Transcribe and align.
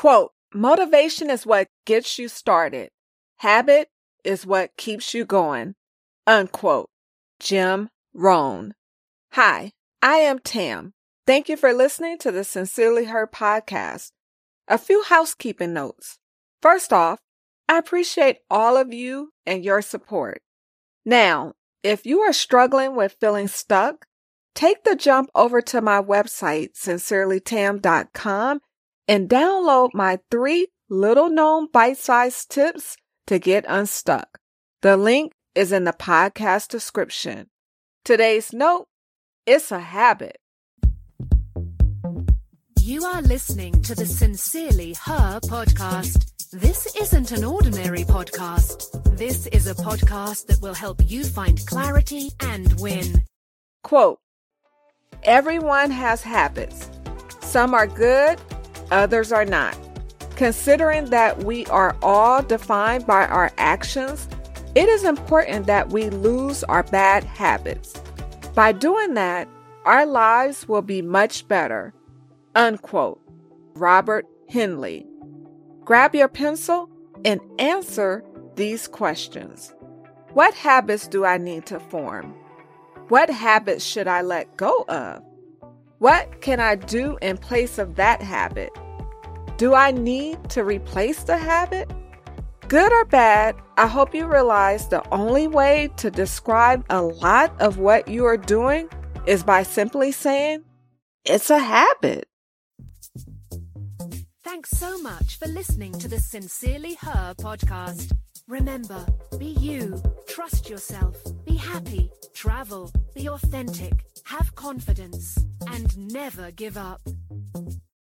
Quote, 0.00 0.32
motivation 0.54 1.28
is 1.28 1.44
what 1.44 1.68
gets 1.84 2.18
you 2.18 2.26
started. 2.26 2.88
Habit 3.40 3.90
is 4.24 4.46
what 4.46 4.74
keeps 4.78 5.12
you 5.12 5.26
going. 5.26 5.74
Unquote. 6.26 6.88
Jim 7.38 7.90
Rohn. 8.14 8.72
Hi, 9.32 9.72
I 10.00 10.14
am 10.14 10.38
Tam. 10.38 10.94
Thank 11.26 11.50
you 11.50 11.56
for 11.58 11.74
listening 11.74 12.16
to 12.20 12.32
the 12.32 12.44
Sincerely 12.44 13.04
Her 13.04 13.26
podcast. 13.26 14.12
A 14.68 14.78
few 14.78 15.02
housekeeping 15.02 15.74
notes. 15.74 16.18
First 16.62 16.94
off, 16.94 17.18
I 17.68 17.76
appreciate 17.76 18.38
all 18.48 18.78
of 18.78 18.94
you 18.94 19.34
and 19.44 19.62
your 19.62 19.82
support. 19.82 20.40
Now, 21.04 21.52
if 21.82 22.06
you 22.06 22.20
are 22.20 22.32
struggling 22.32 22.96
with 22.96 23.18
feeling 23.20 23.48
stuck, 23.48 24.06
take 24.54 24.82
the 24.84 24.96
jump 24.96 25.28
over 25.34 25.60
to 25.60 25.82
my 25.82 26.00
website, 26.00 26.70
sincerelytam.com, 26.72 28.60
and 29.10 29.28
download 29.28 29.90
my 29.92 30.20
three 30.30 30.68
little 30.88 31.28
known 31.28 31.66
bite 31.72 31.98
sized 31.98 32.48
tips 32.48 32.96
to 33.26 33.40
get 33.40 33.64
unstuck. 33.66 34.38
The 34.82 34.96
link 34.96 35.32
is 35.52 35.72
in 35.72 35.82
the 35.82 35.92
podcast 35.92 36.68
description. 36.68 37.48
Today's 38.04 38.52
note 38.52 38.86
it's 39.46 39.72
a 39.72 39.80
habit. 39.80 40.38
You 42.78 43.04
are 43.04 43.20
listening 43.22 43.82
to 43.82 43.96
the 43.96 44.06
Sincerely 44.06 44.94
Her 44.94 45.40
podcast. 45.40 46.50
This 46.52 46.94
isn't 46.94 47.32
an 47.32 47.42
ordinary 47.42 48.04
podcast. 48.04 49.16
This 49.16 49.48
is 49.48 49.66
a 49.66 49.74
podcast 49.74 50.46
that 50.46 50.62
will 50.62 50.74
help 50.74 51.00
you 51.10 51.24
find 51.24 51.66
clarity 51.66 52.30
and 52.38 52.78
win. 52.80 53.24
Quote 53.82 54.20
Everyone 55.24 55.90
has 55.90 56.22
habits. 56.22 56.88
Some 57.40 57.74
are 57.74 57.88
good, 57.88 58.38
others 58.90 59.32
are 59.32 59.44
not. 59.44 59.76
Considering 60.36 61.06
that 61.06 61.44
we 61.44 61.66
are 61.66 61.96
all 62.02 62.42
defined 62.42 63.06
by 63.06 63.26
our 63.26 63.52
actions, 63.58 64.28
it 64.74 64.88
is 64.88 65.04
important 65.04 65.66
that 65.66 65.90
we 65.90 66.10
lose 66.10 66.64
our 66.64 66.82
bad 66.84 67.24
habits. 67.24 68.00
By 68.54 68.72
doing 68.72 69.14
that, 69.14 69.48
our 69.84 70.06
lives 70.06 70.68
will 70.68 70.82
be 70.82 71.02
much 71.02 71.46
better. 71.48 71.92
Unquote. 72.54 73.20
Robert 73.74 74.26
Henley. 74.48 75.06
Grab 75.84 76.14
your 76.14 76.28
pencil 76.28 76.88
and 77.24 77.40
answer 77.58 78.24
these 78.56 78.88
questions. 78.88 79.74
What 80.32 80.54
habits 80.54 81.08
do 81.08 81.24
I 81.24 81.38
need 81.38 81.66
to 81.66 81.80
form? 81.80 82.34
What 83.08 83.30
habits 83.30 83.84
should 83.84 84.06
I 84.06 84.22
let 84.22 84.56
go 84.56 84.84
of? 84.88 85.22
What 86.00 86.40
can 86.40 86.60
I 86.60 86.76
do 86.76 87.18
in 87.20 87.36
place 87.36 87.76
of 87.76 87.96
that 87.96 88.22
habit? 88.22 88.70
Do 89.58 89.74
I 89.74 89.90
need 89.90 90.48
to 90.48 90.64
replace 90.64 91.24
the 91.24 91.36
habit? 91.36 91.92
Good 92.68 92.90
or 92.90 93.04
bad, 93.04 93.54
I 93.76 93.86
hope 93.86 94.14
you 94.14 94.26
realize 94.26 94.88
the 94.88 95.06
only 95.12 95.46
way 95.46 95.90
to 95.98 96.10
describe 96.10 96.86
a 96.88 97.02
lot 97.02 97.54
of 97.60 97.76
what 97.76 98.08
you 98.08 98.24
are 98.24 98.38
doing 98.38 98.88
is 99.26 99.44
by 99.44 99.62
simply 99.62 100.10
saying, 100.10 100.64
it's 101.26 101.50
a 101.50 101.58
habit. 101.58 102.26
Thanks 104.42 104.70
so 104.70 105.02
much 105.02 105.38
for 105.38 105.48
listening 105.48 105.92
to 105.98 106.08
the 106.08 106.18
Sincerely 106.18 106.94
Her 106.94 107.34
podcast. 107.38 108.16
Remember, 108.48 109.04
be 109.38 109.48
you, 109.60 110.02
trust 110.26 110.70
yourself, 110.70 111.14
be 111.44 111.56
happy, 111.56 112.10
travel, 112.32 112.90
be 113.14 113.28
authentic, 113.28 114.02
have 114.30 114.54
confidence, 114.54 115.44
and 115.66 116.12
never 116.12 116.52
give 116.52 116.76
up. 116.76 117.00